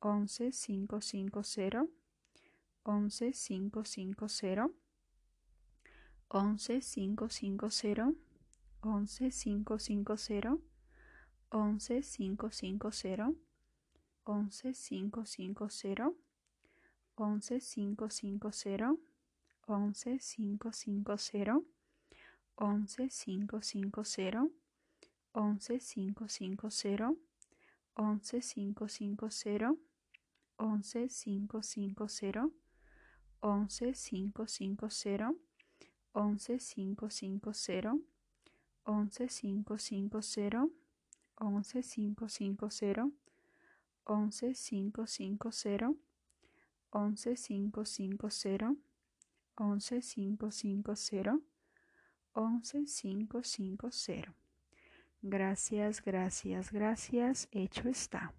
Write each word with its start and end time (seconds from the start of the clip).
once 0.00 0.52
cinco 0.52 1.00
cinco 1.00 1.42
cero 1.42 1.88
once 2.86 3.32
cinco 3.32 3.82
cinco 3.84 4.26
cero 4.28 4.70
once 6.28 6.80
cinco 6.80 7.28
cinco 7.28 7.68
cero 7.68 8.14
once 8.84 9.32
cinco 9.32 9.78
cinco 9.80 10.16
cero 10.16 10.60
once 11.50 12.02
cinco 12.04 12.48
cinco 12.52 12.90
cero 12.92 13.34
cinco 14.72 15.24
cinco 15.32 15.68
cero 15.68 16.14
once 17.22 17.60
cinco 17.60 18.08
cinco 18.08 18.50
cero 18.50 18.96
once 19.68 20.18
cinco 20.18 20.72
cinco 20.72 21.18
cero 21.18 21.62
once 22.56 23.10
cinco 23.10 23.60
cinco 23.60 24.02
cero 24.04 24.48
once 25.34 25.78
cinco 25.80 26.26
cinco 26.28 26.68
cero 26.70 27.08
once 27.98 28.40
cinco 28.40 28.88
cinco 28.88 29.28
cero 29.28 29.76
once 30.58 31.08
cinco 31.10 31.60
cinco 31.60 32.08
cero 32.08 32.50
once 33.42 33.94
cinco 33.94 34.46
cinco 34.46 34.88
cero 34.88 35.34
once 36.14 36.58
cinco 36.58 37.10
cinco 37.10 37.52
cero 37.52 38.00
once 38.86 39.28
cinco 39.28 39.76
cinco 39.76 40.22
cero 40.22 40.70
once 41.44 41.82
cinco 41.82 42.16
cinco 42.28 42.70
cero 42.70 43.12
once 44.06 44.54
cinco 44.54 45.04
cinco 45.06 45.50
cero 45.52 45.94
once 46.92 47.36
cinco 47.36 47.84
cinco 47.84 48.28
cero 48.30 48.76
once 49.56 50.02
cinco 50.02 50.50
cinco 50.50 50.96
cero 50.96 51.40
once 52.34 52.84
cinco 52.86 53.42
cinco 53.42 53.90
cero 53.92 54.34
Gracias, 55.22 56.00
gracias, 56.02 56.72
gracias. 56.72 57.46
Hecho 57.52 57.90
está. 57.90 58.32